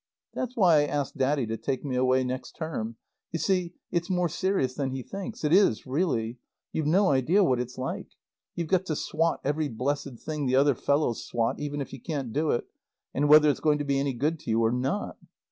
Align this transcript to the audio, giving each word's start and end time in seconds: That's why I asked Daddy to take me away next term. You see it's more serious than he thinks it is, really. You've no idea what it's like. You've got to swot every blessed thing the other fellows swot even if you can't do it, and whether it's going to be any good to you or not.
That's 0.33 0.55
why 0.57 0.77
I 0.79 0.85
asked 0.87 1.15
Daddy 1.17 1.45
to 1.45 1.57
take 1.57 1.85
me 1.85 1.95
away 1.95 2.23
next 2.23 2.53
term. 2.53 2.95
You 3.31 3.37
see 3.37 3.75
it's 3.91 4.09
more 4.09 4.29
serious 4.29 4.73
than 4.73 4.89
he 4.89 5.03
thinks 5.03 5.43
it 5.43 5.53
is, 5.53 5.85
really. 5.85 6.39
You've 6.71 6.87
no 6.87 7.11
idea 7.11 7.43
what 7.43 7.59
it's 7.59 7.77
like. 7.77 8.07
You've 8.55 8.67
got 8.69 8.87
to 8.87 8.95
swot 8.95 9.41
every 9.43 9.67
blessed 9.69 10.17
thing 10.17 10.47
the 10.47 10.55
other 10.55 10.73
fellows 10.73 11.23
swot 11.23 11.59
even 11.59 11.81
if 11.81 11.93
you 11.93 12.01
can't 12.01 12.33
do 12.33 12.49
it, 12.49 12.65
and 13.13 13.29
whether 13.29 13.47
it's 13.47 13.59
going 13.59 13.77
to 13.77 13.85
be 13.85 13.99
any 13.99 14.13
good 14.13 14.39
to 14.39 14.49
you 14.49 14.63
or 14.63 14.71
not. 14.71 15.17